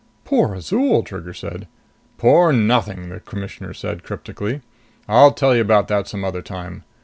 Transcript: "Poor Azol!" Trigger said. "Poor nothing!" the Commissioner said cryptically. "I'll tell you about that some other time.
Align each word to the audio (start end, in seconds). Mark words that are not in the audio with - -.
"Poor 0.25 0.55
Azol!" 0.55 1.03
Trigger 1.03 1.31
said. 1.31 1.67
"Poor 2.17 2.51
nothing!" 2.51 3.09
the 3.09 3.19
Commissioner 3.19 3.71
said 3.71 4.01
cryptically. 4.03 4.61
"I'll 5.07 5.31
tell 5.31 5.53
you 5.55 5.61
about 5.61 5.89
that 5.89 6.07
some 6.07 6.25
other 6.25 6.41
time. 6.41 6.83